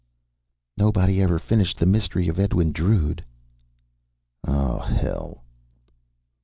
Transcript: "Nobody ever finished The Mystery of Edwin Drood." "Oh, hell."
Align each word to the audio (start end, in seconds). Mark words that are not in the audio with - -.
"Nobody 0.79 1.21
ever 1.21 1.37
finished 1.37 1.77
The 1.77 1.85
Mystery 1.85 2.27
of 2.27 2.39
Edwin 2.39 2.71
Drood." 2.71 3.23
"Oh, 4.43 4.79
hell." 4.79 5.43